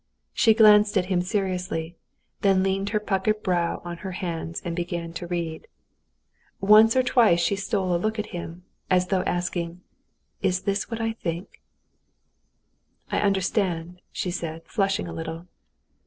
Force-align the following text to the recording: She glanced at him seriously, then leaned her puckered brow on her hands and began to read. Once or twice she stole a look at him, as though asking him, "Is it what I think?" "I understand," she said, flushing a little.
She 0.33 0.55
glanced 0.55 0.97
at 0.97 1.05
him 1.13 1.21
seriously, 1.21 1.95
then 2.41 2.63
leaned 2.63 2.89
her 2.89 2.99
puckered 2.99 3.43
brow 3.43 3.83
on 3.85 3.97
her 3.97 4.13
hands 4.13 4.59
and 4.65 4.75
began 4.75 5.13
to 5.13 5.27
read. 5.27 5.67
Once 6.59 6.95
or 6.95 7.03
twice 7.03 7.39
she 7.39 7.55
stole 7.55 7.93
a 7.95 8.01
look 8.01 8.17
at 8.17 8.31
him, 8.33 8.63
as 8.89 9.09
though 9.09 9.21
asking 9.25 9.67
him, 9.69 9.81
"Is 10.41 10.67
it 10.67 10.81
what 10.89 11.01
I 11.01 11.11
think?" 11.13 11.61
"I 13.11 13.19
understand," 13.19 14.01
she 14.11 14.31
said, 14.31 14.63
flushing 14.65 15.07
a 15.07 15.13
little. 15.13 15.45